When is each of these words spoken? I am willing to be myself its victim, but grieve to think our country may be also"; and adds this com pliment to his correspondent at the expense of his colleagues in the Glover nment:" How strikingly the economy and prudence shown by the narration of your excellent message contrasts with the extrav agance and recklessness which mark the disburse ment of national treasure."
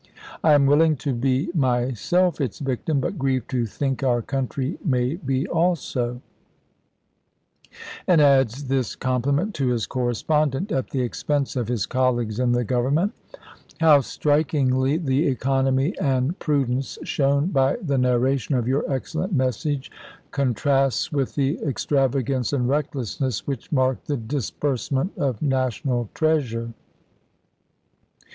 I 0.43 0.53
am 0.53 0.65
willing 0.65 0.95
to 0.95 1.13
be 1.13 1.51
myself 1.53 2.41
its 2.41 2.57
victim, 2.57 2.99
but 2.99 3.19
grieve 3.19 3.47
to 3.49 3.67
think 3.67 4.01
our 4.01 4.23
country 4.23 4.79
may 4.83 5.17
be 5.17 5.47
also"; 5.47 6.23
and 8.07 8.19
adds 8.19 8.63
this 8.63 8.95
com 8.95 9.21
pliment 9.21 9.53
to 9.53 9.67
his 9.67 9.85
correspondent 9.85 10.71
at 10.71 10.89
the 10.89 11.01
expense 11.03 11.55
of 11.55 11.67
his 11.67 11.85
colleagues 11.85 12.39
in 12.39 12.51
the 12.51 12.63
Glover 12.63 12.89
nment:" 12.89 13.11
How 13.79 14.01
strikingly 14.01 14.97
the 14.97 15.27
economy 15.27 15.93
and 16.01 16.39
prudence 16.39 16.97
shown 17.03 17.49
by 17.51 17.75
the 17.75 17.99
narration 17.99 18.55
of 18.55 18.67
your 18.67 18.91
excellent 18.91 19.33
message 19.33 19.91
contrasts 20.31 21.11
with 21.11 21.35
the 21.35 21.57
extrav 21.57 22.13
agance 22.15 22.53
and 22.53 22.67
recklessness 22.67 23.45
which 23.45 23.71
mark 23.71 24.03
the 24.05 24.17
disburse 24.17 24.91
ment 24.91 25.15
of 25.15 25.43
national 25.43 26.09
treasure." 26.15 26.73